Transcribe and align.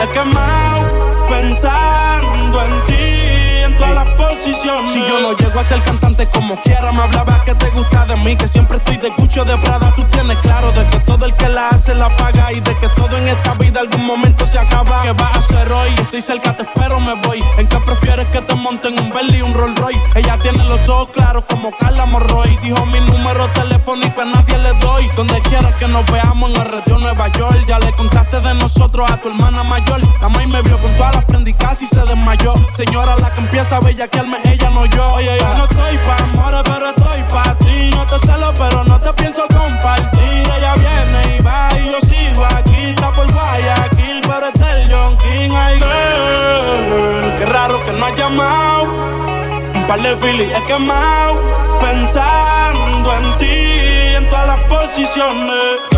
he 0.00 0.08
quemado 0.10 1.26
pensando 1.28 2.62
en 2.64 2.84
ti, 2.86 2.94
en 3.64 3.76
todas 3.76 3.94
las 3.94 4.08
posiciones. 4.16 4.92
Si 4.92 5.00
yo 5.00 5.20
no 5.20 5.36
llego 5.36 5.58
a 5.58 5.64
ser 5.64 5.80
cantante 5.82 6.07
como 6.26 6.60
quiera, 6.62 6.90
me 6.92 7.02
hablaba 7.02 7.44
que 7.44 7.54
te 7.54 7.68
gusta 7.70 8.04
de 8.06 8.16
mí, 8.16 8.36
que 8.36 8.48
siempre 8.48 8.78
estoy 8.78 8.96
de 8.96 9.10
cucho 9.10 9.44
de 9.44 9.56
Prada. 9.58 9.92
Tú 9.94 10.04
tienes 10.04 10.36
claro 10.38 10.72
de 10.72 10.88
que 10.90 10.98
todo 11.00 11.24
el 11.24 11.34
que 11.36 11.48
la 11.48 11.68
hace 11.68 11.94
la 11.94 12.14
paga 12.16 12.52
y 12.52 12.60
de 12.60 12.74
que 12.74 12.88
todo 12.90 13.16
en 13.16 13.28
esta 13.28 13.54
vida 13.54 13.80
algún 13.80 14.04
momento 14.04 14.44
se 14.46 14.58
acaba. 14.58 15.00
¿Qué 15.00 15.12
vas 15.12 15.36
a 15.36 15.38
hacer 15.38 15.72
hoy? 15.72 15.90
Estoy 15.98 16.22
cerca, 16.22 16.56
te 16.56 16.62
espero, 16.62 16.98
me 17.00 17.14
voy. 17.22 17.42
¿En 17.56 17.66
qué 17.68 17.78
prefieres 17.78 18.26
que 18.28 18.40
te 18.40 18.54
monten 18.54 19.00
un 19.00 19.10
Bentley 19.10 19.38
y 19.38 19.42
un 19.42 19.54
Rolls 19.54 19.78
Royce? 19.78 20.02
Ella 20.14 20.38
tiene 20.42 20.64
los 20.64 20.88
ojos 20.88 21.08
claros 21.12 21.44
como 21.44 21.70
Carla 21.76 22.06
Morroy. 22.06 22.58
Dijo 22.62 22.84
mi 22.86 23.00
número 23.00 23.48
telefónico 23.52 24.20
a 24.22 24.24
nadie 24.24 24.58
le 24.58 24.72
doy. 24.74 25.06
Donde 25.16 25.38
quieras 25.42 25.74
que 25.74 25.86
nos 25.86 26.04
veamos 26.10 26.50
en 26.50 26.60
el 26.60 26.68
retiro 26.68 26.98
Nueva 26.98 27.28
York. 27.28 27.64
Ya 27.68 27.78
le 27.78 27.94
contaste 27.94 28.40
de 28.40 28.54
nosotros 28.54 29.10
a 29.10 29.20
tu 29.20 29.28
hermana 29.28 29.62
mayor. 29.62 30.00
La 30.20 30.28
maíz 30.28 30.48
me 30.48 30.62
vio 30.62 30.80
con 30.80 30.94
todas 30.96 31.14
las 31.14 31.24
prendicas 31.26 31.80
y 31.82 31.86
se 31.86 32.00
desmayó. 32.00 32.54
Señora, 32.72 33.16
la 33.16 33.32
que 33.32 33.40
empieza 33.40 33.76
a 33.76 33.80
bellaquearme, 33.80 34.38
ella 34.44 34.70
no 34.70 34.86
yo. 34.86 35.12
Oye, 35.12 35.36
yo 35.38 35.54
no 35.54 35.64
estoy 35.64 35.98
amores, 36.10 36.60
pero 36.64 36.88
estoy 36.90 37.22
pa' 37.30 37.54
ti. 37.58 37.90
No 37.94 38.06
te 38.06 38.18
celo, 38.20 38.52
pero 38.54 38.84
no 38.84 39.00
te 39.00 39.12
pienso 39.14 39.42
compartir. 39.48 40.48
Ella 40.56 40.74
viene 40.74 41.36
y 41.36 41.42
va 41.42 41.68
y 41.78 41.86
yo 41.90 42.00
sigo 42.00 42.44
aquí. 42.44 42.90
Está 42.90 43.10
por 43.10 43.30
Guayaquil, 43.32 44.20
pero 44.22 44.48
es 44.48 44.60
el 44.60 44.92
John 44.92 45.16
King. 45.18 45.50
Ay, 45.54 45.80
qué 47.38 47.46
raro 47.46 47.82
que 47.84 47.92
no 47.92 48.06
has 48.06 48.16
llamado. 48.18 48.84
Un 49.74 49.86
par 49.86 50.00
de 50.02 50.16
filis 50.16 50.52
he 50.54 50.64
quemado. 50.66 51.40
Pensando 51.80 53.14
en 53.14 53.36
ti, 53.38 54.16
en 54.16 54.28
todas 54.28 54.46
las 54.46 54.60
posiciones. 54.64 55.97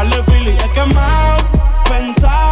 par 0.00 0.08
de 0.08 0.22
filis 0.30 0.56
he 0.62 0.68
quemado. 0.70 1.44
Pensando 1.88 2.49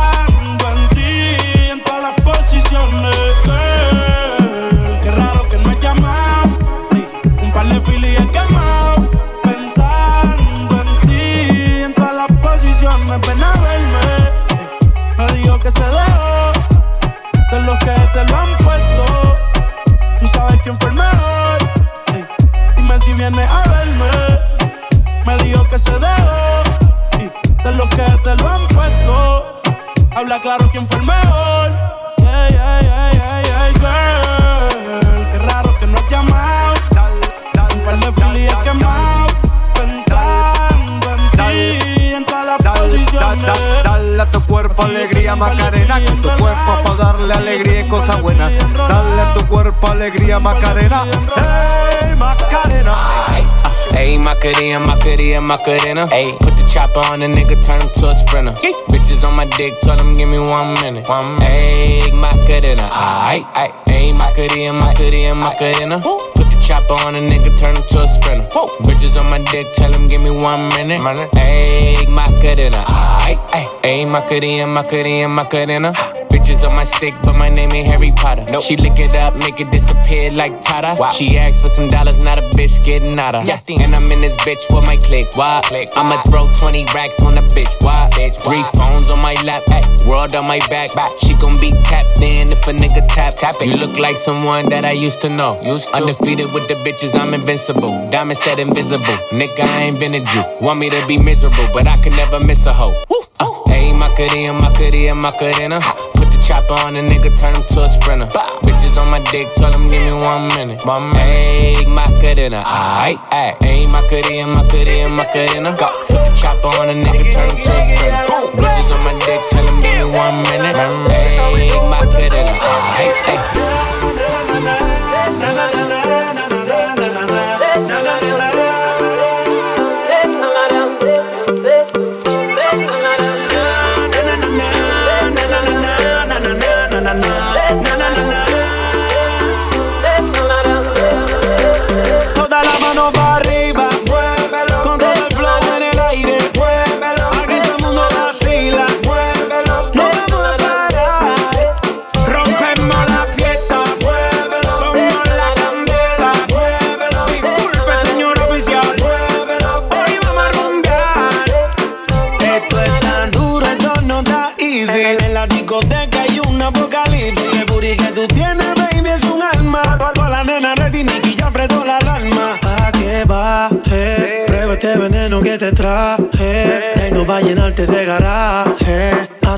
Macarena. 55.48 56.06
Ayy, 56.12 56.38
put 56.40 56.56
the 56.60 56.68
chopper 56.68 57.00
on 57.08 57.20
the 57.20 57.26
nigga, 57.26 57.56
turn 57.64 57.80
him 57.80 57.88
to 57.88 58.06
a 58.10 58.14
sprinter. 58.14 58.52
Bitches 58.92 59.24
on 59.26 59.34
my 59.34 59.46
dick, 59.56 59.72
tell 59.80 59.98
him 59.98 60.12
give 60.12 60.28
me 60.28 60.38
one 60.38 60.74
minute. 60.84 61.08
One 61.08 61.40
minute. 61.40 61.48
Ayy, 61.48 62.12
Macarena, 62.12 62.84
aight, 62.92 63.48
aight. 63.56 63.72
Ayy, 63.88 64.12
Macarena, 64.12 64.76
Macarena, 64.76 65.34
Macarena. 65.34 66.00
Put 66.36 66.52
the 66.52 66.60
chopper 66.60 67.00
on 67.08 67.16
a 67.16 67.20
nigga, 67.20 67.48
turn 67.58 67.74
him 67.74 67.82
to 67.82 67.98
a 67.98 68.06
sprinter. 68.06 68.46
Bitches 68.84 69.18
on 69.18 69.30
my 69.30 69.38
dick, 69.50 69.66
tell 69.72 69.90
him 69.90 70.06
give 70.06 70.20
me 70.20 70.30
one 70.30 70.68
minute. 70.76 71.00
Ayy, 71.00 72.06
Macarena, 72.12 72.84
aight, 73.24 73.40
aight. 73.56 73.70
Ayy, 73.82 74.04
Macarena, 74.04 74.66
Macarena, 74.66 75.28
Macarena. 75.28 76.17
Bitches 76.30 76.68
on 76.68 76.74
my 76.74 76.84
stick, 76.84 77.14
but 77.24 77.34
my 77.34 77.48
name 77.48 77.72
ain't 77.72 77.88
Harry 77.88 78.12
Potter. 78.12 78.44
Nope. 78.52 78.62
She 78.62 78.76
lick 78.76 78.98
it 78.98 79.14
up, 79.14 79.34
make 79.36 79.60
it 79.60 79.70
disappear 79.70 80.30
like 80.32 80.60
Tata. 80.60 80.94
Wow. 80.98 81.10
She 81.10 81.36
asked 81.36 81.62
for 81.62 81.68
some 81.68 81.88
dollars, 81.88 82.24
not 82.24 82.38
a 82.38 82.42
bitch 82.56 82.84
getting 82.84 83.18
out 83.18 83.34
of. 83.34 83.46
Yeah. 83.46 83.60
And 83.68 83.94
I'm 83.94 84.10
in 84.12 84.20
this 84.20 84.36
bitch 84.38 84.62
for 84.70 84.82
my 84.82 84.96
click. 84.96 85.28
Why? 85.34 85.60
Click. 85.64 85.90
I'ma 85.96 86.22
throw 86.22 86.50
20 86.52 86.86
racks 86.94 87.22
on 87.22 87.38
a 87.38 87.42
bitch. 87.42 87.72
Why? 87.82 88.08
Bitch. 88.12 88.42
Three 88.42 88.62
phones 88.76 89.10
on 89.10 89.20
my 89.20 89.34
lap, 89.44 89.62
ay. 89.70 89.82
world 90.06 90.34
on 90.34 90.46
my 90.46 90.60
back. 90.68 90.94
back. 90.94 91.10
She 91.18 91.34
gon' 91.34 91.58
be 91.60 91.72
tapped 91.84 92.20
in 92.20 92.50
if 92.52 92.66
a 92.68 92.72
nigga 92.72 93.06
tap. 93.08 93.36
tap 93.36 93.54
it. 93.60 93.66
You 93.66 93.76
look 93.76 93.98
like 93.98 94.16
someone 94.16 94.68
that 94.70 94.84
I 94.84 94.92
used 94.92 95.20
to 95.22 95.28
know. 95.28 95.60
Used 95.62 95.88
to. 95.88 95.96
Undefeated 95.96 96.52
with 96.52 96.68
the 96.68 96.74
bitches, 96.74 97.18
I'm 97.18 97.34
invincible. 97.34 98.10
Diamond 98.10 98.38
said 98.38 98.58
invisible. 98.58 99.18
Nigga, 99.30 99.60
I 99.60 99.82
ain't 99.82 99.98
been 99.98 100.14
a 100.14 100.20
Jew. 100.20 100.42
Want 100.60 100.78
me 100.78 100.90
to 100.90 101.06
be 101.06 101.22
miserable, 101.22 101.68
but 101.72 101.86
I 101.86 101.96
can 102.02 102.14
never 102.16 102.38
miss 102.46 102.66
a 102.66 102.72
hoe. 102.72 102.94
Uh, 103.40 103.46
Ayy, 103.70 103.92
Macarena, 103.98 104.52
Macarena, 104.54 105.14
Macarena. 105.14 105.80
Put 106.14 106.30
the 106.30 106.38
chopper 106.42 106.74
on 106.84 106.96
a 106.96 107.02
nigga, 107.02 107.30
turn 107.38 107.54
him 107.54 107.62
to 107.62 107.80
a 107.84 107.88
sprinter. 107.88 108.26
Bitches 108.64 108.98
on 108.98 109.10
my 109.10 109.20
dick, 109.30 109.46
tell 109.54 109.72
him 109.72 109.86
give 109.86 110.02
me 110.02 110.12
one 110.12 110.48
minute. 110.54 110.82
One 110.84 111.10
minute. 111.10 111.88
Macarena, 111.88 112.62
aight, 112.64 113.18
aight. 113.30 113.58
Ayy, 113.62 113.86
Macarena, 113.92 114.48
Macarena, 114.54 115.08
Macarena. 115.14 115.70
Put 116.08 116.24
the 116.24 116.32
chopper 116.34 116.72
on 116.80 116.90
a 116.90 116.96
nigga, 116.96 117.24
turn 117.34 117.50
him 117.50 117.58
to 117.62 117.70
a 117.70 117.82
sprinter. 117.82 118.24
Bitches 118.58 118.90
on 118.94 119.04
my 119.04 119.14
dick, 119.26 119.40
tell 119.50 119.66
him 119.66 119.67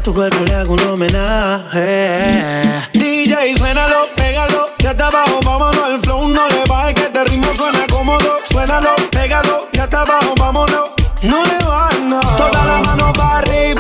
A 0.01 0.03
tu 0.03 0.15
cuerpo 0.15 0.43
le 0.47 0.55
hago 0.55 0.73
un 0.73 0.81
homenaje. 0.81 2.49
DJ, 2.95 3.55
suénalo, 3.55 4.07
pégalo. 4.17 4.71
Ya 4.79 4.93
está 4.93 5.09
abajo, 5.09 5.41
vámonos. 5.45 5.91
El 5.91 6.01
flow 6.01 6.27
no 6.27 6.49
le 6.49 6.65
baje, 6.67 6.95
que 6.95 7.03
este 7.03 7.23
ritmo 7.25 7.53
suena 7.55 7.87
cómodo. 7.87 8.39
Suénalo, 8.51 8.97
pégalo. 9.11 9.69
Ya 9.75 9.85
está 9.85 10.01
abajo, 10.01 10.33
vámonos. 10.39 10.89
No 11.21 11.45
le 11.45 11.59
bajes 11.67 12.01
nada. 12.01 12.37
Toda 12.37 12.65
la 12.65 12.81
mano 12.81 13.13
para 13.13 13.39
arriba, 13.41 13.80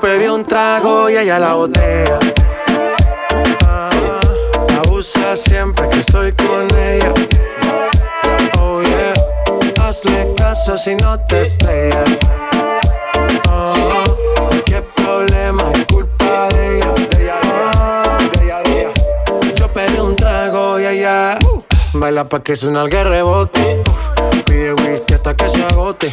pedí 0.00 0.26
un 0.26 0.44
trago 0.44 1.08
y 1.08 1.16
ella 1.16 1.38
la 1.38 1.54
botella. 1.54 2.18
Ah, 3.66 3.90
abusa 4.84 5.36
siempre 5.36 5.88
que 5.88 6.00
estoy 6.00 6.32
con 6.32 6.66
ella. 6.76 7.12
Oh 8.60 8.82
yeah, 8.82 9.14
hazle 9.82 10.34
caso 10.36 10.76
si 10.76 10.94
no 10.96 11.18
te 11.26 11.42
estrellas. 11.42 12.18
Oh, 13.50 14.04
cualquier 14.48 14.84
problema 14.94 15.70
es 15.74 15.86
culpa 15.86 16.48
de 16.48 16.78
ella. 16.78 16.92
De 17.10 17.22
ella, 17.22 18.18
de 18.32 18.44
ella, 18.44 18.92
Yo 19.54 19.72
pedí 19.72 19.98
un 19.98 20.16
trago 20.16 20.80
y 20.80 20.86
ella 20.86 21.38
baila 21.92 22.28
pa' 22.28 22.42
que 22.42 22.56
suena 22.56 22.82
el 22.82 22.90
rebote. 22.90 23.82
Pide 24.46 24.72
whisky 24.74 25.14
hasta 25.14 25.34
que 25.34 25.48
se 25.48 25.64
agote. 25.64 26.12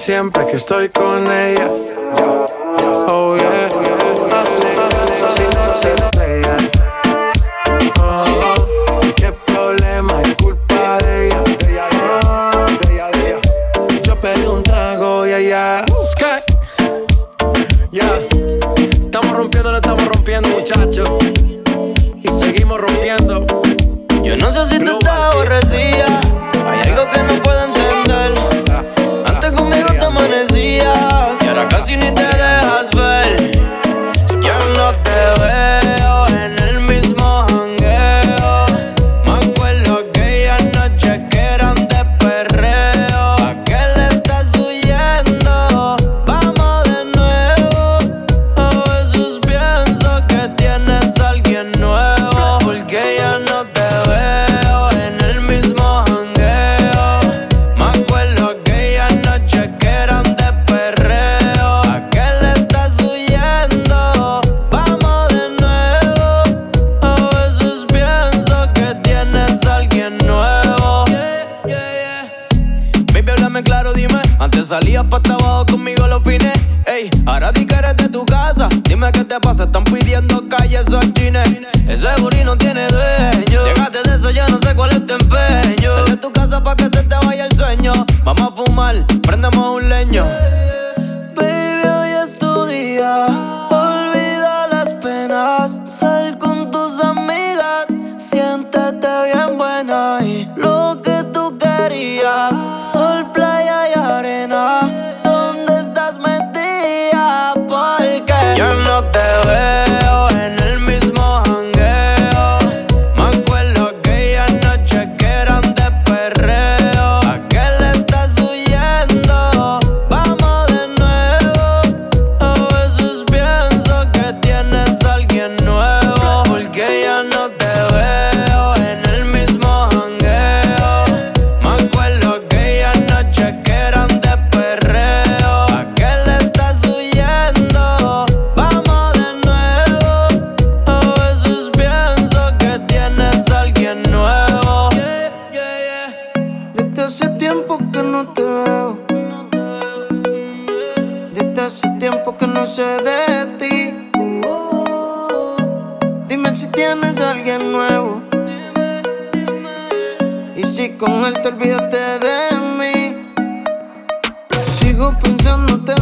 Siempre 0.00 0.46
que 0.46 0.56
estoy 0.56 0.88
con 0.88 1.30
ella. 1.30 2.39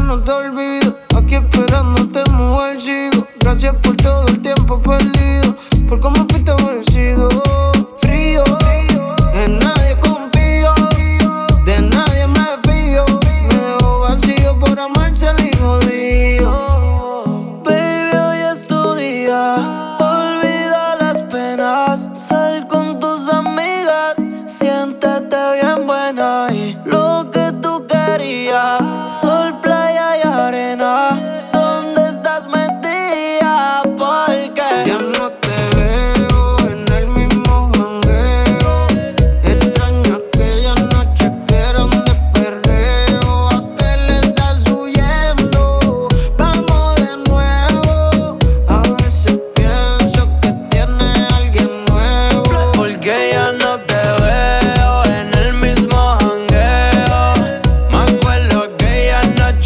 No 0.08 0.24
te 0.24 0.32
olvido. 0.32 0.77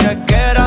Noche 0.03 0.19
que 0.27 0.62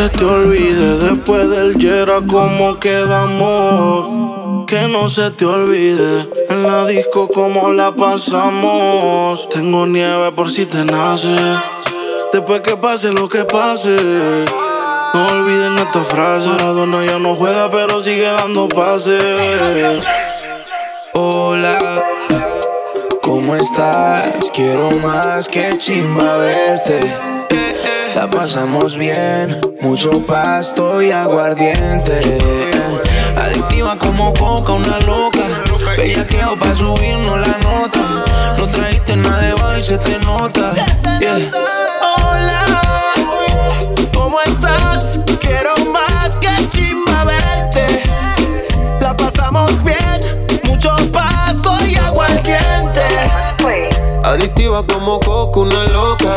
se 0.00 0.08
te 0.08 0.24
olvide 0.24 0.96
después 0.96 1.46
del 1.50 1.76
Yera 1.76 2.22
cómo 2.26 2.80
quedamos. 2.80 4.64
Que 4.66 4.88
no 4.88 5.10
se 5.10 5.30
te 5.32 5.44
olvide 5.44 6.26
en 6.48 6.62
la 6.62 6.86
disco 6.86 7.28
cómo 7.28 7.70
la 7.70 7.94
pasamos. 7.94 9.46
Tengo 9.50 9.86
nieve 9.86 10.32
por 10.32 10.50
si 10.50 10.64
te 10.64 10.86
nace. 10.86 11.36
Después 12.32 12.62
que 12.62 12.78
pase 12.78 13.12
lo 13.12 13.28
que 13.28 13.44
pase. 13.44 13.94
No 15.12 15.26
olviden 15.26 15.76
esta 15.76 16.00
frase. 16.00 16.48
Maradona 16.48 17.04
ya 17.04 17.18
no 17.18 17.34
juega, 17.34 17.70
pero 17.70 18.00
sigue 18.00 18.22
dando 18.22 18.68
pases. 18.68 20.02
Hola, 21.12 21.78
¿cómo 23.20 23.54
estás? 23.54 24.50
Quiero 24.54 24.92
más 25.02 25.46
que 25.46 25.76
chimba 25.76 26.38
verte. 26.38 27.29
La 28.20 28.28
pasamos 28.28 28.98
bien, 28.98 29.58
mucho 29.80 30.10
pasto 30.26 31.00
y 31.00 31.10
aguardiente. 31.10 32.20
Adictiva 33.34 33.96
como 33.96 34.34
coca, 34.34 34.74
una 34.74 34.98
loca. 35.06 35.40
Bellaqueo 35.96 36.54
pa' 36.58 36.76
subirnos 36.76 37.40
la 37.40 37.56
nota. 37.64 38.24
No 38.58 38.68
trajiste 38.68 39.16
nada 39.16 39.40
de 39.40 39.54
baile 39.54 39.80
se 39.80 39.96
te 39.96 40.18
nota. 40.18 40.70
Yeah. 41.18 41.50
Hola, 42.18 42.66
¿cómo 44.12 44.38
estás? 44.42 44.59
Adictiva 54.30 54.86
como 54.86 55.18
coco, 55.18 55.62
una 55.62 55.86
loca. 55.86 56.30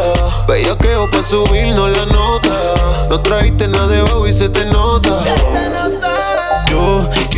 Bellaqueo 0.47 1.07
pa' 1.11 1.21
subirnos 1.21 1.95
la 1.95 2.07
nota. 2.07 3.07
No 3.07 3.21
trajiste 3.21 3.67
nada 3.67 3.85
de 3.85 4.03
y 4.27 4.33
se 4.33 4.49
te 4.49 4.65
nota. 4.65 5.09
Yo 5.23 6.32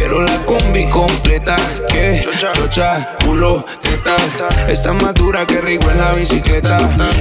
quiero 0.06 0.22
la 0.22 0.38
combi 0.46 0.88
completa. 0.90 1.56
Que 1.90 2.28
chocha, 2.38 3.16
culo, 3.26 3.66
teta. 3.82 4.16
Está 4.68 4.94
más 4.94 5.14
dura 5.16 5.46
que 5.46 5.62
rico 5.62 5.90
en 5.90 5.98
la 5.98 6.12
bicicleta. 6.12 6.78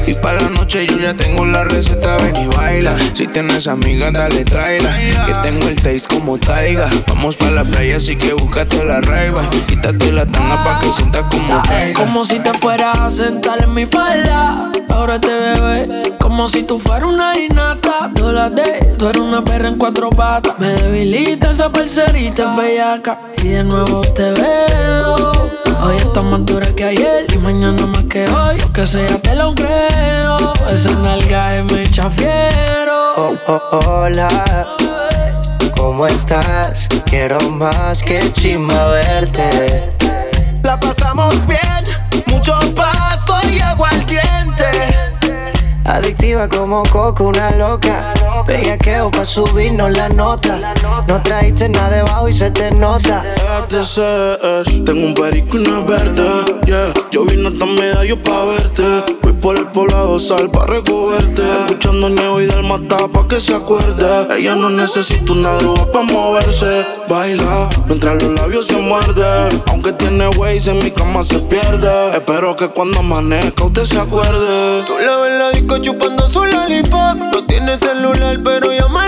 Y 0.06 0.14
para 0.14 0.40
la 0.42 0.50
noche 0.50 0.86
yo 0.86 0.98
ya 0.98 1.14
tengo 1.14 1.46
la 1.46 1.64
receta. 1.64 2.16
Ven 2.18 2.36
y 2.36 2.46
baila. 2.46 2.96
Si 3.14 3.26
tienes 3.26 3.66
amigas, 3.66 4.12
dale 4.12 4.44
tráela. 4.44 4.94
Que 5.26 5.32
tengo 5.42 5.68
el 5.68 5.76
taste 5.76 6.08
como 6.08 6.38
taiga. 6.38 6.88
Vamos 7.08 7.36
para 7.36 7.52
la 7.52 7.64
playa, 7.64 7.96
así 7.96 8.16
que 8.16 8.34
búscate 8.34 8.84
la 8.84 9.00
raiva. 9.00 9.48
Quítate 9.66 10.12
la 10.12 10.26
tanga 10.26 10.62
pa' 10.62 10.80
que 10.80 10.90
sientas 10.90 11.22
como 11.30 11.62
caiga. 11.62 11.98
Como 11.98 12.24
si 12.24 12.38
te 12.40 12.52
fueras 12.54 12.98
a 12.98 13.10
sentar 13.10 13.62
en 13.62 13.72
mi 13.72 13.86
falda. 13.86 14.70
Ahora 14.90 15.18
te 15.18 15.32
bebé. 15.32 16.02
Como 16.34 16.48
si 16.48 16.64
tú 16.64 16.80
fueras 16.80 17.08
una 17.08 17.32
inata. 17.38 18.10
Dólate, 18.12 18.94
tú 18.98 19.06
eres 19.06 19.22
una 19.22 19.44
perra 19.44 19.68
en 19.68 19.78
cuatro 19.78 20.10
patas. 20.10 20.58
Me 20.58 20.74
debilita 20.74 21.52
esa 21.52 21.70
parcerita 21.70 22.56
bellaca. 22.56 23.20
Y 23.40 23.50
de 23.50 23.62
nuevo 23.62 24.00
te 24.00 24.32
veo. 24.32 25.30
Hoy 25.80 25.94
estás 25.94 26.26
más 26.26 26.44
dura 26.44 26.66
que 26.74 26.82
ayer. 26.82 27.26
Y 27.32 27.38
mañana 27.38 27.86
más 27.86 28.02
que 28.06 28.28
hoy. 28.28 28.58
Lo 28.58 28.72
que 28.72 28.84
sea 28.84 29.16
te 29.22 29.36
lo 29.36 29.54
creo. 29.54 30.52
Esa 30.68 30.90
nalga 30.96 31.56
es 31.56 31.72
me 31.72 31.84
chafiero. 31.84 33.14
Oh, 33.16 33.36
oh, 33.46 33.80
hola, 33.86 34.66
¿cómo 35.76 36.04
estás? 36.04 36.88
Quiero 37.06 37.38
más 37.48 38.02
que 38.02 38.32
chimba 38.32 38.88
verte. 38.88 39.94
La 40.64 40.80
pasamos 40.80 41.46
bien, 41.46 41.84
mucho 42.26 42.58
pasto 42.74 43.36
y 43.52 43.60
aguardiente. 43.60 44.33
Adictiva 45.84 46.48
como 46.48 46.82
coco, 46.84 47.24
una 47.24 47.50
loca. 47.52 48.14
Bellaqueo 48.46 49.10
pa' 49.10 49.24
subirnos 49.24 49.96
la 49.96 50.08
nota. 50.08 50.74
No 51.06 51.22
trajiste 51.22 51.68
nada 51.68 51.90
debajo 51.90 52.28
y 52.28 52.34
se 52.34 52.50
te 52.50 52.70
nota. 52.70 53.22
ATCs, 53.58 54.84
Tengo 54.84 55.06
un 55.06 55.14
perico 55.14 55.58
y 55.58 55.66
una 55.66 55.80
verde, 55.80 56.24
yeah. 56.66 56.92
Yo 57.10 57.24
vine 57.24 57.48
hasta 57.48 57.66
medallo 57.66 58.22
pa' 58.22 58.44
verte. 58.44 58.82
Voy 59.22 59.32
por 59.34 59.58
el 59.58 59.66
poblado 59.66 60.18
sal 60.18 60.50
pa' 60.50 60.66
recogerte. 60.66 61.42
Escuchando 61.66 62.08
Ñeo 62.08 62.40
y 62.40 62.46
del 62.46 62.62
mata 62.62 63.08
pa' 63.08 63.28
que 63.28 63.38
se 63.38 63.54
acuerde. 63.54 64.26
Ella 64.36 64.54
no 64.56 64.70
necesita 64.70 65.32
una 65.32 65.54
droga 65.56 65.92
pa' 65.92 66.02
moverse. 66.02 66.84
Baila 67.08 67.68
mientras 67.86 68.22
los 68.22 68.38
labios 68.40 68.66
se 68.66 68.76
muerden. 68.76 69.62
Aunque 69.68 69.92
tiene 69.92 70.28
ways 70.38 70.66
en 70.66 70.78
mi 70.78 70.90
cama 70.90 71.22
se 71.22 71.38
pierde. 71.40 72.10
Espero 72.14 72.56
que 72.56 72.68
cuando 72.68 73.00
amanezca 73.00 73.64
usted 73.64 73.84
se 73.84 73.98
acuerde. 73.98 74.84
Tú 74.86 74.94
la 74.98 75.18
ves 75.18 75.38
la 75.38 75.50
disco 75.50 75.73
chupando 75.80 76.28
su 76.28 76.44
lollipop. 76.44 77.16
No 77.34 77.44
tiene 77.46 77.78
celular, 77.78 78.38
pero 78.42 78.72
llama 78.72 79.03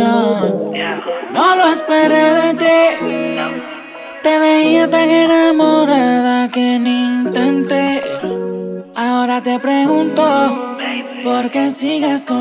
No 0.00 1.56
lo 1.56 1.66
esperé 1.72 2.34
de 2.34 2.54
ti. 2.54 3.06
Te 4.22 4.38
veía 4.38 4.88
tan 4.88 5.10
enamorada 5.10 6.50
que 6.50 6.78
ni 6.78 7.04
intenté. 7.04 8.02
Ahora 8.94 9.42
te 9.42 9.58
pregunto 9.58 10.72
¿Por 11.22 11.50
qué 11.50 11.70
sigues 11.70 12.24
con 12.26 12.31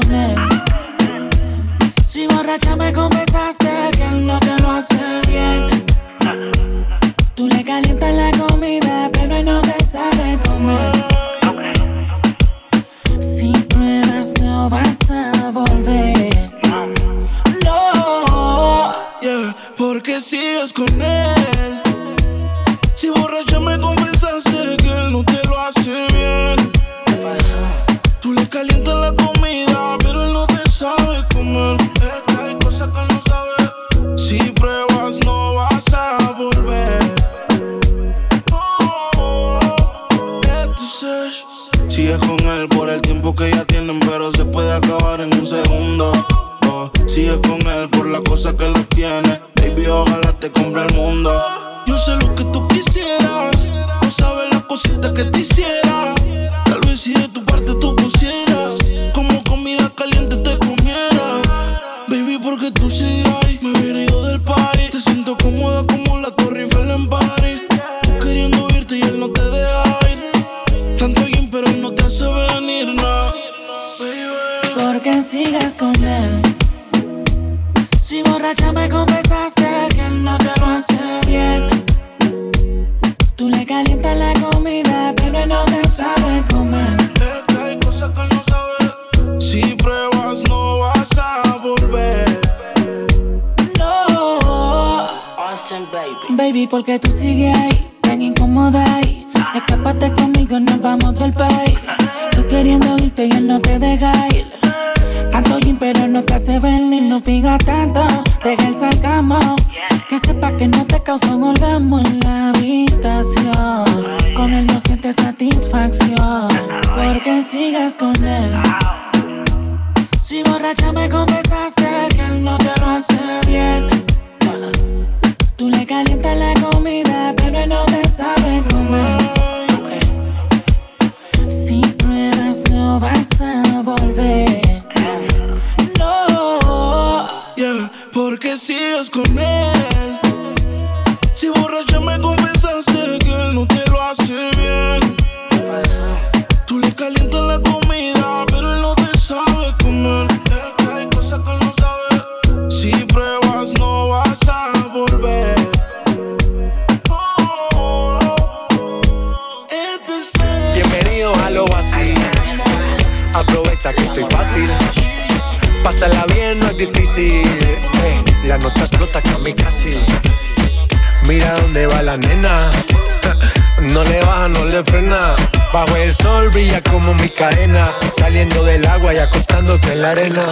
en 180.02 180.08
la 180.08 180.12
arena. 180.12 180.46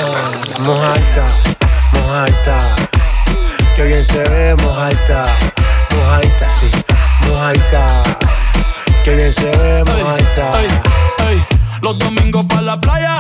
Mojaita, 0.62 1.27
mojaita. 1.93 2.59
Que 3.75 3.83
bien 3.85 4.05
se 4.05 4.23
ve, 4.29 4.55
mojaita. 4.63 5.23
Mojaita, 5.95 6.49
sí, 6.59 6.69
mojaita. 7.27 8.03
Que 9.03 9.15
bien 9.15 9.33
se 9.33 9.49
ve, 9.57 9.83
mojaita. 9.85 10.62
Ey, 10.62 10.69
ey, 11.29 11.45
los 11.81 11.97
domingos 11.97 12.45
para 12.45 12.62
la 12.62 12.81
playa. 12.81 13.15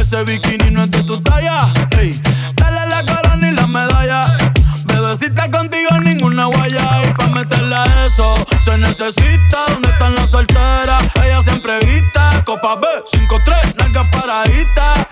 Ese 0.00 0.24
bikini 0.24 0.70
no 0.70 0.84
es 0.84 0.90
de 0.90 1.02
tu 1.02 1.20
talla. 1.20 1.58
Ey, 1.98 2.20
dale 2.54 2.86
la 2.86 3.02
cara 3.02 3.36
ni 3.36 3.50
la 3.50 3.66
medalla. 3.66 4.22
Bebecita 4.84 5.50
contigo 5.50 5.90
ninguna 6.02 6.46
guaya. 6.46 7.02
Y 7.04 7.12
pa' 7.12 7.28
meterle 7.28 7.76
a 7.76 8.06
eso 8.06 8.34
se 8.64 8.78
necesita. 8.78 9.58
¿Dónde 9.68 9.88
están 9.88 10.14
las 10.14 10.30
solteras? 10.30 11.02
Ella 11.22 11.42
siempre 11.42 11.78
grita. 11.80 12.42
Copa 12.44 12.76
B, 12.76 12.86
5-3, 13.12 13.74
nalgas 13.76 14.08
paraditas. 14.08 15.07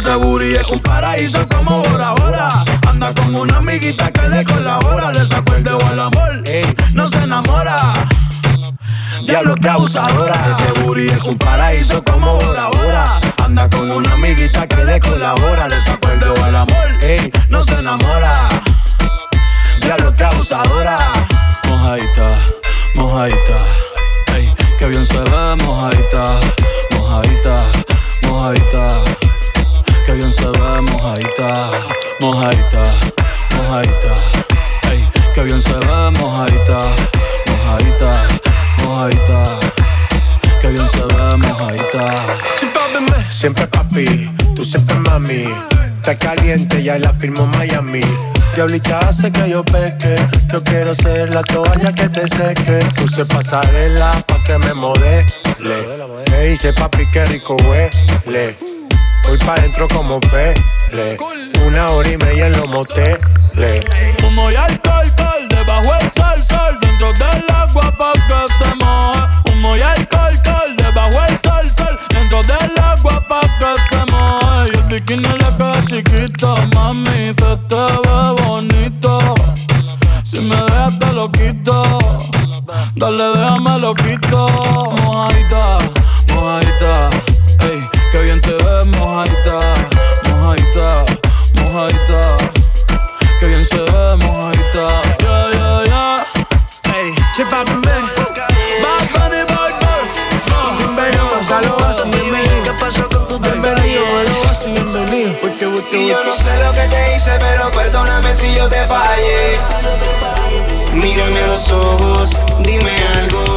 Ese 0.00 0.14
booty 0.14 0.54
es 0.54 0.66
un 0.70 0.78
paraíso 0.80 1.46
como 1.48 1.82
Bora 1.82 2.12
Bora. 2.12 2.48
Anda 2.88 3.12
con 3.12 3.34
una 3.34 3.58
amiguita 3.58 4.10
que 4.10 4.28
le 4.28 4.44
colabora. 4.44 5.12
Le 5.12 5.26
sacó 5.26 5.54
el 5.54 5.62
dedo 5.62 5.78
al 5.86 6.00
amor, 6.00 6.42
ey, 6.46 6.64
no 6.94 7.08
se 7.08 7.18
enamora. 7.18 7.76
Diablo 9.26 9.54
que 9.56 9.68
abusadora. 9.68 10.34
Ese 10.50 10.80
booty 10.80 11.08
es 11.08 11.22
un 11.24 11.36
paraíso 11.36 12.02
como 12.02 12.36
Bora 12.36 12.68
Bora. 12.68 13.04
Anda 13.44 13.68
con 13.68 13.90
una 13.90 14.12
amiguita 14.14 14.66
que 14.66 14.84
le 14.84 14.98
colabora. 15.00 15.68
Le 15.68 15.80
sacó 15.82 16.08
el 16.10 16.18
dedo 16.18 16.44
al 16.44 16.56
amor, 16.56 16.88
ey, 17.02 17.30
no 17.50 17.62
se 17.62 17.74
enamora. 17.74 18.32
Diablo 19.82 20.12
que 20.12 20.24
abusadora. 20.24 20.96
Mojadita, 21.68 22.38
mojadita. 22.94 23.58
Ey, 24.34 24.48
que 24.78 24.86
bien 24.86 25.04
se 25.04 25.18
ve, 25.18 25.56
mojadita, 25.64 26.40
mojadita, 26.96 27.56
mojadita. 28.30 28.88
Que 30.06 30.12
bien 30.14 30.32
se 30.32 30.44
ve, 30.44 30.80
mojadita, 30.90 31.70
mojadita, 32.20 32.84
mojadita. 33.56 34.14
Ey, 34.90 35.04
que 35.34 35.42
bien 35.44 35.62
se 35.62 35.72
ve, 35.72 36.10
mojadita, 36.18 36.78
mojadita, 37.48 38.12
mojadita. 38.84 39.44
Que 40.60 40.68
bien 40.68 40.88
se 40.88 41.00
ve, 41.00 41.36
mojadita. 41.36 42.04
Siempre 43.28 43.66
papi, 43.66 44.30
tú 44.54 44.64
siempre 44.64 44.96
mami. 44.96 45.44
Está 45.96 46.16
caliente, 46.16 46.82
ya 46.82 46.98
la 46.98 47.12
firmo 47.14 47.46
Miami. 47.46 48.02
Diablita 48.54 48.98
hace 49.00 49.30
que 49.30 49.48
yo 49.48 49.64
peque. 49.64 50.16
Yo 50.52 50.62
quiero 50.62 50.94
ser 50.94 51.32
la 51.32 51.42
toalla 51.42 51.92
que 51.92 52.08
te 52.08 52.26
seque. 52.28 52.80
Puse 52.96 53.24
pasarela 53.24 54.12
pa' 54.26 54.42
que 54.44 54.58
me 54.58 54.74
modele. 54.74 55.24
Me 56.30 56.44
dice 56.44 56.72
papi 56.72 57.06
que 57.06 57.24
rico 57.26 57.56
huele. 57.64 58.56
Voy 59.24 59.38
pa' 59.38 59.54
dentro 59.56 59.86
como 59.88 60.20
pele. 60.20 61.16
Una 61.64 61.88
hora 61.90 62.10
y 62.10 62.16
media 62.16 62.46
en 62.46 62.56
los 62.58 62.68
moteles. 62.68 63.20
Humo 64.24 64.50
y 64.50 64.56
alcohol, 64.56 65.00
alcohol, 65.00 65.48
debajo 65.48 65.94
el 66.00 66.10
sol, 66.10 66.44
sol, 66.44 66.78
dentro 66.80 67.12
del 67.12 67.44
agua 67.54 67.92
pa' 67.96 68.12
que 68.14 68.64
te 68.64 68.74
moje. 68.76 69.52
Humo 69.52 69.76
y 69.76 69.80
debajo 70.82 71.24
el 71.28 71.38
sol, 71.38 71.70
sol, 71.70 71.98
dentro 72.08 72.42
del 72.42 72.78
agua 72.82 73.20
pa' 73.28 73.42
que 73.58 73.96
te 73.96 74.10
moje. 74.10 75.39
Chiquito, 75.90 76.54
mami, 76.72 77.34
se 77.34 77.56
te 77.66 77.74
ve 77.74 78.42
bonito. 78.44 79.18
Si 80.22 80.38
me 80.38 80.54
dejas 80.54 80.96
te 81.00 81.12
lo 81.12 81.28
quito, 81.32 81.98
dale 82.94 83.24
déjame 83.34 83.76
lo 83.80 83.92
quito. 83.96 84.46
Mírame 111.20 111.40
a 111.40 111.46
los 111.48 111.70
ojos, 111.70 112.30
dime 112.60 112.90
algo, 113.18 113.49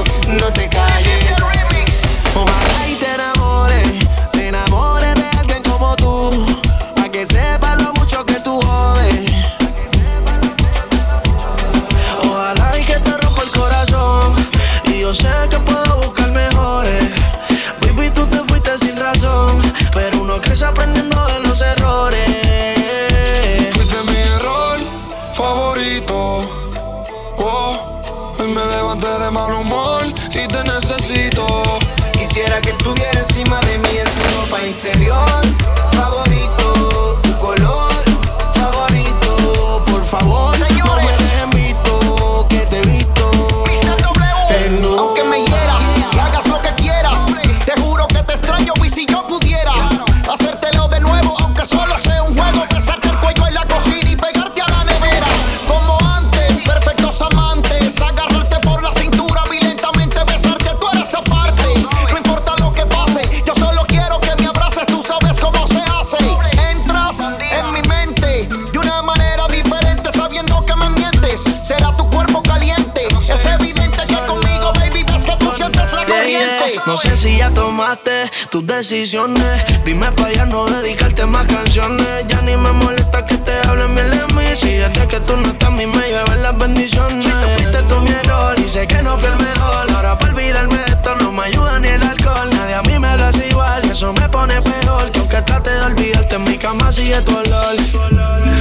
tus 78.53 78.67
decisiones. 78.67 79.65
Dime 79.83 80.11
para 80.11 80.31
ya 80.31 80.45
no 80.45 80.67
dedicarte 80.67 81.25
más 81.25 81.47
canciones. 81.47 82.07
Ya 82.27 82.39
ni 82.41 82.55
me 82.55 82.71
molesta 82.71 83.25
que 83.25 83.35
te 83.37 83.51
hablen 83.67 83.95
bien 83.95 84.11
de 84.11 84.27
mí. 84.35 84.55
Si 84.55 84.73
desde 84.73 85.07
que 85.07 85.19
tú 85.21 85.35
no 85.35 85.47
estás, 85.47 85.71
mí 85.71 85.87
me 85.87 86.07
llevan 86.07 86.43
las 86.43 86.55
bendiciones. 86.55 87.33
Fuiste 87.55 87.81
tú 87.89 87.99
mi 88.01 88.11
error 88.11 88.55
y 88.63 88.69
sé 88.69 88.85
que 88.85 89.01
no 89.01 89.17
fui 89.17 89.27
el 89.27 89.37
mejor. 89.37 89.91
Ahora 89.95 90.19
para 90.19 90.33
olvidarme 90.33 90.77
de 90.77 90.85
esto 90.85 91.15
no 91.15 91.31
me 91.31 91.45
ayuda 91.45 91.79
ni 91.79 91.87
el 91.87 92.03
alcohol. 92.03 92.47
Nadie 92.51 92.75
a 92.75 92.83
mí 92.83 92.99
me 92.99 93.17
lo 93.17 93.25
hace 93.25 93.47
igual 93.47 93.81
eso 93.89 94.13
me 94.13 94.29
pone 94.29 94.61
peor. 94.61 95.11
Que 95.11 95.19
aunque 95.19 95.41
trate 95.41 95.71
de 95.71 95.81
olvidarte, 95.81 96.35
en 96.35 96.43
mi 96.43 96.57
cama 96.59 96.93
sigue 96.93 97.19
tu 97.21 97.35
olor. 97.35 97.75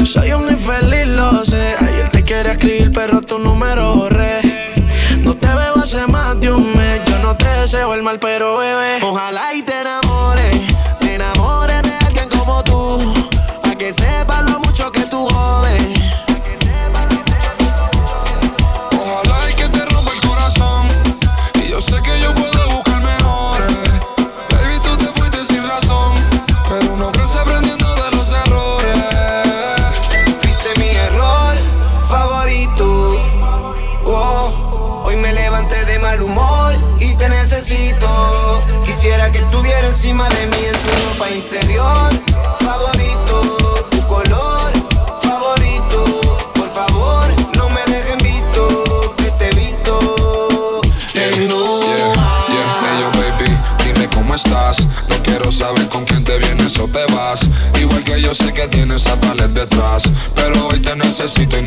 Soy 0.07 0.33
un 0.33 0.51
infeliz, 0.51 1.07
lo 1.09 1.45
sé. 1.45 1.75
Ayer 1.81 2.09
te 2.09 2.25
quería 2.25 2.53
escribir, 2.53 2.93
pero 2.93 3.21
tu 3.21 3.39
número 3.39 3.52
pero 8.19 8.59
bebé. 8.59 8.99
Ojalá 9.03 9.55
y 9.55 9.63
te 9.63 9.83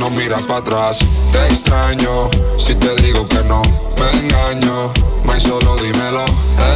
no 0.06 0.12
miras 0.12 0.46
para 0.46 0.60
atrás. 0.60 1.00
Te 1.32 1.46
extraño, 1.48 2.30
si 2.58 2.76
te 2.76 2.96
digo 2.98 3.28
que 3.28 3.44
no, 3.44 3.62
me 3.98 4.20
engaño. 4.20 4.92
May 5.24 5.40
solo 5.40 5.76
dímelo, 5.78 6.26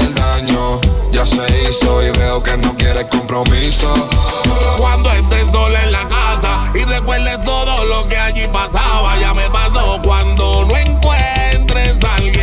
el 0.01 0.15
daño 0.15 0.79
ya 1.11 1.23
se 1.25 1.45
hizo 1.61 2.01
y 2.01 2.09
veo 2.17 2.41
que 2.41 2.57
no 2.57 2.75
quieres 2.75 3.05
compromiso. 3.05 3.93
Cuando 4.77 5.11
estés 5.11 5.51
sola 5.51 5.83
en 5.83 5.91
la 5.91 6.07
casa 6.07 6.71
y 6.73 6.83
recuerdes 6.85 7.43
todo 7.43 7.85
lo 7.85 8.07
que 8.07 8.17
allí 8.17 8.47
pasaba, 8.51 9.19
ya 9.19 9.33
me 9.33 9.47
pasó 9.51 9.99
cuando 10.03 10.65
no 10.65 10.75
encuentres 10.75 12.03
alguien 12.03 12.38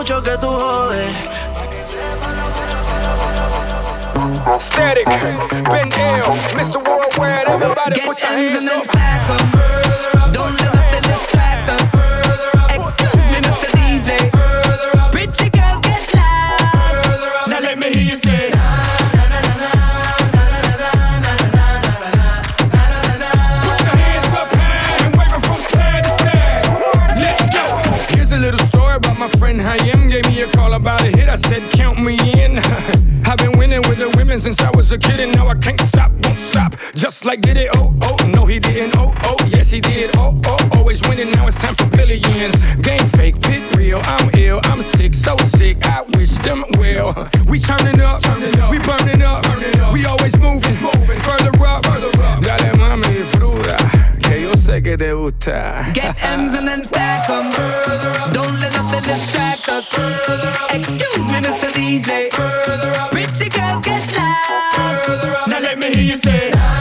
mucho 0.00 0.22
que 0.22 0.38
tú 0.38 0.46
jodes. 0.46 1.12
Static, 4.58 5.06
Ben 5.68 5.90
Ill, 5.92 6.36
Mr. 6.56 6.82
Worldwide, 6.82 7.46
everybody 7.46 8.00
put 8.00 8.22
your 8.22 8.30
hands 8.30 8.90
up. 8.90 9.89
Count 31.72 31.98
me 32.02 32.16
in. 32.40 32.58
I've 33.30 33.38
been 33.38 33.56
winning 33.58 33.82
with 33.88 33.98
the 33.98 34.12
women 34.16 34.38
since 34.38 34.60
I 34.60 34.70
was 34.74 34.90
a 34.90 34.98
kid, 34.98 35.20
and 35.20 35.32
now 35.32 35.48
I 35.48 35.54
can't 35.54 35.80
stop, 35.80 36.10
won't 36.10 36.38
stop. 36.38 36.74
Just 36.94 37.24
like 37.24 37.40
did 37.40 37.56
it, 37.56 37.70
oh, 37.74 37.96
oh, 38.02 38.16
no, 38.34 38.44
he 38.44 38.58
didn't, 38.58 38.96
oh, 38.96 39.14
oh, 39.24 39.36
yes, 39.48 39.70
he 39.70 39.80
did, 39.80 40.10
oh, 40.16 40.40
oh, 40.46 40.68
always 40.72 41.00
winning, 41.08 41.30
now 41.32 41.46
it's 41.46 41.56
time 41.56 41.74
for 41.74 41.86
billions. 41.96 42.56
Game 42.76 43.06
fake, 43.16 43.40
pit 43.40 43.62
real, 43.76 44.00
I'm 44.04 44.30
ill, 44.36 44.60
I'm 44.64 44.80
sick, 44.80 45.14
so 45.14 45.36
sick, 45.36 45.86
I 45.86 46.02
wish 46.16 46.30
them 46.38 46.64
well. 46.78 47.14
We 47.46 47.60
turning 47.60 48.00
up, 48.00 48.20
we 48.70 48.78
burning 48.80 49.22
up, 49.22 49.44
we 49.92 50.04
always 50.06 50.36
moving, 50.38 50.76
further 50.76 50.99
que 54.90 54.98
te 54.98 55.12
gusta. 55.12 55.86
Get 55.94 56.16
M's 56.24 56.52
and 56.54 56.66
then 56.66 56.84
stack 56.84 57.28
'em. 57.28 57.48
Don't 58.32 58.58
let 58.60 58.72
nothing 58.74 59.02
distract 59.02 59.68
us. 59.68 59.88
Excuse 60.70 61.26
me, 61.26 61.38
Mr. 61.46 61.70
DJ. 61.72 62.28
Pretty 63.12 63.48
girls 63.50 63.82
get 63.82 64.02
loud. 64.16 65.46
Now 65.46 65.60
let 65.60 65.78
me 65.78 65.94
hear 65.94 66.14
you 66.14 66.18
say. 66.18 66.79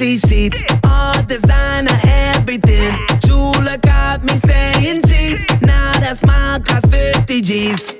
cheat 0.00 0.26
sheets, 0.26 0.64
all 0.82 1.22
designer, 1.24 1.92
everything. 2.04 2.90
Chula 3.22 3.76
got 3.82 4.24
me 4.24 4.32
saying 4.32 5.02
cheese. 5.02 5.44
Now 5.60 5.92
that 6.00 6.16
smile 6.16 6.58
costs 6.60 6.88
50 6.88 7.42
G's. 7.42 7.99